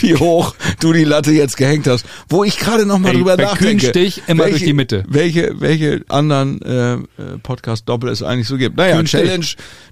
wie 0.00 0.14
hoch 0.14 0.54
du 0.78 0.92
die 0.92 1.02
Latte 1.02 1.32
jetzt 1.32 1.56
gehängt 1.56 1.88
hast. 1.88 2.06
Wo 2.28 2.44
ich 2.44 2.56
gerade 2.56 2.86
noch 2.86 3.00
mal 3.00 3.08
Ey, 3.08 3.16
drüber 3.16 3.36
nachdenke. 3.36 3.90
Kühnstich 3.90 4.22
immer 4.28 4.46
durch 4.46 4.62
die 4.62 4.74
Mitte. 4.74 5.02
Welche, 5.08 5.60
welche 5.60 6.04
anderen 6.06 6.62
äh, 6.62 6.94
äh, 6.94 6.98
Podcast-Doppel 7.42 8.08
es 8.08 8.22
eigentlich 8.22 8.46
so 8.46 8.58
gibt. 8.58 8.76
Naja, 8.76 8.98
Kühnstich. 8.98 9.22
Challenge, 9.22 9.46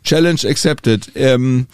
Challenge 0.04 0.40
accepted. 0.48 1.10
Ähm, 1.16 1.66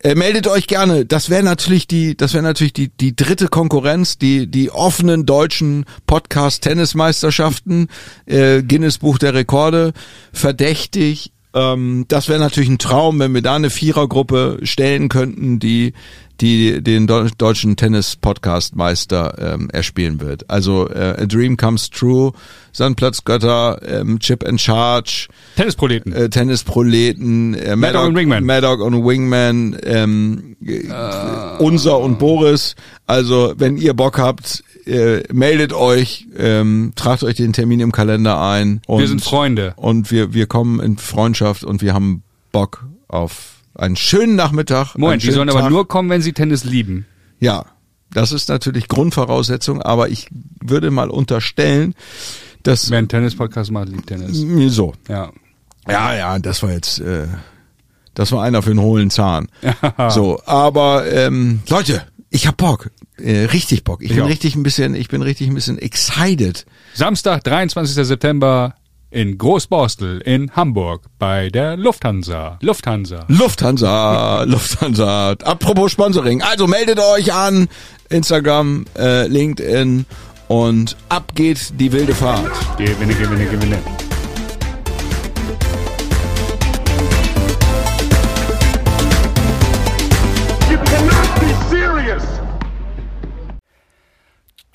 äh, 0.00 0.16
meldet 0.16 0.48
euch 0.48 0.66
gerne. 0.66 1.06
Das 1.06 1.30
wäre 1.30 1.44
natürlich 1.44 1.86
die, 1.86 2.16
das 2.16 2.34
wäre 2.34 2.42
natürlich 2.42 2.72
die 2.72 2.88
die 2.88 3.14
dritte 3.14 3.46
Konkurrenz, 3.46 4.18
die 4.18 4.48
die 4.48 4.72
offenen 4.72 5.24
deutschen 5.24 5.84
Podcast 6.08 6.64
Tennismeisterschaften, 6.64 7.86
äh, 8.26 8.64
Guinness 8.64 8.98
Buch 8.98 9.18
der 9.18 9.34
Rekorde, 9.34 9.92
verdächtig. 10.32 11.30
Ähm, 11.56 12.04
das 12.08 12.28
wäre 12.28 12.38
natürlich 12.38 12.68
ein 12.68 12.78
Traum, 12.78 13.18
wenn 13.18 13.32
wir 13.34 13.42
da 13.42 13.56
eine 13.56 13.70
Vierergruppe 13.70 14.58
stellen 14.62 15.08
könnten, 15.08 15.58
die 15.58 15.94
die 16.42 16.82
den 16.82 17.08
Deu- 17.08 17.30
deutschen 17.38 17.76
Tennis-Podcast-Meister 17.76 19.54
ähm, 19.54 19.70
erspielen 19.72 20.20
wird. 20.20 20.50
Also 20.50 20.86
äh, 20.90 21.14
A 21.22 21.24
Dream 21.24 21.56
Comes 21.56 21.88
True, 21.88 22.32
Sandplatzgötter, 22.72 23.80
ähm, 23.86 24.18
Chip 24.18 24.46
and 24.46 24.60
Charge, 24.60 25.28
Tennisproleten. 25.56 26.12
äh, 26.12 26.28
Tennisproleten, 26.28 27.54
äh, 27.54 27.74
Mad 27.74 27.94
Dog 27.94 28.08
und 28.08 28.16
Wingman. 28.16 28.44
Mad 28.44 28.60
Dog 28.66 28.80
und 28.82 29.02
Wingman, 29.06 29.78
ähm, 29.82 30.56
äh, 30.62 30.82
unser 31.58 32.00
und 32.00 32.18
Boris. 32.18 32.74
Also 33.06 33.54
wenn 33.56 33.78
ihr 33.78 33.94
Bock 33.94 34.18
habt, 34.18 34.62
äh, 34.86 35.22
meldet 35.32 35.72
euch, 35.72 36.26
ähm, 36.36 36.92
tragt 36.96 37.22
euch 37.22 37.36
den 37.36 37.52
Termin 37.52 37.80
im 37.80 37.92
Kalender 37.92 38.40
ein. 38.40 38.80
Und, 38.86 39.00
wir 39.00 39.08
sind 39.08 39.22
Freunde. 39.22 39.74
Und 39.76 40.10
wir, 40.10 40.32
wir 40.32 40.46
kommen 40.46 40.80
in 40.80 40.96
Freundschaft 40.96 41.64
und 41.64 41.82
wir 41.82 41.94
haben 41.94 42.22
Bock 42.52 42.86
auf 43.08 43.56
einen 43.74 43.96
schönen 43.96 44.36
Nachmittag. 44.36 44.96
Moment, 44.96 45.22
die 45.22 45.30
sollen 45.30 45.50
aber 45.50 45.60
Tag. 45.60 45.70
nur 45.70 45.88
kommen, 45.88 46.08
wenn 46.08 46.22
sie 46.22 46.32
Tennis 46.32 46.64
lieben. 46.64 47.06
Ja, 47.40 47.66
das 48.12 48.32
ist 48.32 48.48
natürlich 48.48 48.88
Grundvoraussetzung, 48.88 49.82
aber 49.82 50.08
ich 50.08 50.28
würde 50.60 50.90
mal 50.90 51.10
unterstellen, 51.10 51.94
dass 52.62 52.90
Wer 52.90 52.98
einen 52.98 53.08
Tennis-Podcast 53.08 53.70
macht, 53.70 53.88
liebt 53.88 54.06
Tennis. 54.06 54.44
so. 54.74 54.94
Ja. 55.08 55.30
Ja, 55.88 56.14
ja, 56.14 56.38
das 56.38 56.62
war 56.62 56.72
jetzt, 56.72 56.98
äh, 56.98 57.28
das 58.14 58.32
war 58.32 58.42
einer 58.42 58.62
für 58.62 58.70
einen 58.70 58.80
hohlen 58.80 59.10
Zahn. 59.10 59.48
so, 60.08 60.40
aber 60.46 61.06
ähm, 61.12 61.60
Leute, 61.68 62.02
ich 62.36 62.46
hab 62.46 62.56
Bock, 62.58 62.90
äh, 63.18 63.44
richtig 63.46 63.82
Bock. 63.84 64.02
Ich 64.02 64.10
Ich 64.10 64.16
bin 64.16 64.24
auch. 64.24 64.28
richtig 64.28 64.54
ein 64.56 64.62
bisschen, 64.62 64.94
ich 64.94 65.08
bin 65.08 65.22
richtig 65.22 65.48
ein 65.48 65.54
bisschen 65.54 65.78
excited. 65.78 66.66
Samstag, 66.94 67.42
23. 67.44 68.06
September, 68.06 68.74
in 69.10 69.38
Großborstel 69.38 70.20
in 70.20 70.50
Hamburg 70.54 71.04
bei 71.18 71.48
der 71.48 71.76
Lufthansa. 71.78 72.58
Lufthansa. 72.60 73.24
Lufthansa, 73.28 74.42
Lufthansa. 74.42 75.30
Apropos 75.44 75.92
Sponsoring. 75.92 76.42
Also 76.42 76.66
meldet 76.66 76.98
euch 76.98 77.32
an. 77.32 77.68
Instagram, 78.10 78.84
äh, 78.98 79.26
LinkedIn 79.26 80.04
und 80.48 80.96
ab 81.08 81.32
geht 81.34 81.72
die 81.80 81.90
wilde 81.90 82.14
Fahrt. 82.14 82.52
Gewinne, 82.78 83.14
gewinne, 83.14 83.46
gewinne. 83.46 83.78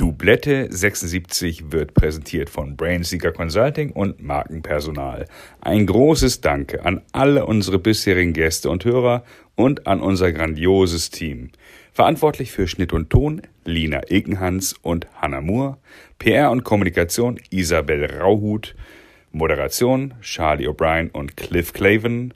Dublette 0.02 0.66
76 0.72 1.72
wird 1.72 1.94
präsentiert 1.94 2.50
von 2.50 2.76
Brainseeker 2.76 3.32
Consulting 3.32 3.92
und 3.92 4.20
Markenpersonal. 4.20 5.28
Ein 5.62 5.86
großes 5.86 6.42
Danke 6.42 6.84
an 6.84 7.02
alle 7.12 7.46
unsere 7.46 7.78
bisherigen 7.78 8.34
Gäste 8.34 8.72
und 8.72 8.84
Hörer 8.84 9.24
und 9.54 9.86
an 9.86 10.02
unser 10.02 10.32
grandioses 10.32 11.12
Team. 11.12 11.52
Verantwortlich 11.94 12.52
für 12.52 12.68
Schnitt 12.68 12.94
und 12.94 13.12
Ton 13.12 13.44
Lina 13.64 14.02
Ekenhans 14.10 14.74
und 14.82 15.06
Hannah 15.22 15.42
Moore, 15.42 15.78
PR 16.18 16.50
und 16.50 16.64
Kommunikation 16.64 17.40
Isabel 17.52 18.04
Rauhut, 18.06 18.74
Moderation 19.32 20.16
Charlie 20.22 20.68
O'Brien 20.68 21.12
und 21.12 21.38
Cliff 21.38 21.74
Claven, 21.74 22.34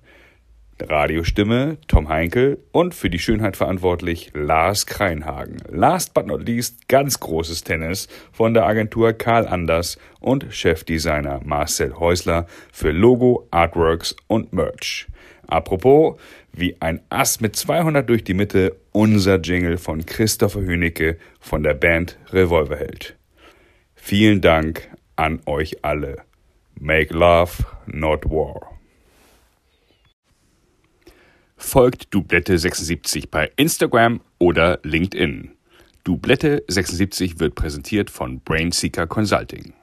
Radiostimme 0.81 1.77
Tom 1.87 2.09
Heinkel 2.09 2.59
und 2.73 2.93
für 2.93 3.09
die 3.09 3.19
Schönheit 3.19 3.55
verantwortlich 3.55 4.31
Lars 4.33 4.85
Kreinhagen. 4.85 5.57
Last 5.69 6.13
but 6.13 6.27
not 6.27 6.45
least 6.45 6.89
ganz 6.89 7.19
großes 7.19 7.63
Tennis 7.63 8.09
von 8.33 8.53
der 8.53 8.65
Agentur 8.65 9.13
Karl 9.13 9.47
Anders 9.47 9.97
und 10.19 10.47
Chefdesigner 10.49 11.39
Marcel 11.45 11.95
Häusler 11.95 12.45
für 12.73 12.91
Logo, 12.91 13.47
Artworks 13.51 14.15
und 14.27 14.51
Merch. 14.51 15.07
Apropos, 15.47 16.19
wie 16.51 16.75
ein 16.81 17.01
Ass 17.09 17.39
mit 17.39 17.55
200 17.55 18.09
durch 18.09 18.23
die 18.23 18.33
Mitte, 18.33 18.75
unser 18.91 19.39
Jingle 19.39 19.77
von 19.77 20.05
Christopher 20.05 20.61
Hünecke 20.61 21.17
von 21.39 21.63
der 21.63 21.75
Band 21.75 22.17
Revolverheld. 22.31 23.15
Vielen 23.95 24.41
Dank 24.41 24.89
an 25.15 25.39
euch 25.45 25.85
alle. 25.85 26.17
Make 26.77 27.13
love, 27.13 27.63
not 27.85 28.25
war. 28.25 28.74
Folgt 31.67 32.13
Dublette 32.13 32.59
76 32.59 33.31
bei 33.31 33.51
Instagram 33.55 34.21
oder 34.37 34.79
LinkedIn. 34.83 35.49
Dublette 36.03 36.63
76 36.67 37.39
wird 37.39 37.55
präsentiert 37.55 38.11
von 38.11 38.39
Brainseeker 38.39 39.07
Consulting. 39.07 39.73